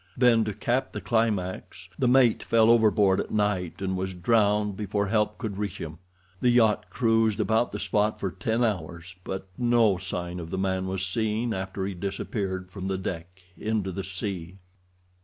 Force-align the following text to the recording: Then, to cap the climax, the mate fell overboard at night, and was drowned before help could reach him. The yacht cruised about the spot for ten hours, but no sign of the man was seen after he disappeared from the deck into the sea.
Then, 0.17 0.43
to 0.45 0.53
cap 0.55 0.93
the 0.93 0.99
climax, 0.99 1.87
the 1.99 2.07
mate 2.07 2.41
fell 2.41 2.71
overboard 2.71 3.19
at 3.19 3.29
night, 3.29 3.83
and 3.83 3.95
was 3.95 4.15
drowned 4.15 4.75
before 4.75 5.05
help 5.05 5.37
could 5.37 5.59
reach 5.59 5.77
him. 5.77 5.99
The 6.39 6.49
yacht 6.49 6.89
cruised 6.89 7.39
about 7.39 7.71
the 7.71 7.79
spot 7.79 8.19
for 8.19 8.31
ten 8.31 8.63
hours, 8.63 9.13
but 9.23 9.47
no 9.59 9.99
sign 9.99 10.39
of 10.39 10.49
the 10.49 10.57
man 10.57 10.87
was 10.87 11.05
seen 11.05 11.53
after 11.53 11.85
he 11.85 11.93
disappeared 11.93 12.71
from 12.71 12.87
the 12.87 12.97
deck 12.97 13.43
into 13.55 13.91
the 13.91 14.03
sea. 14.03 14.57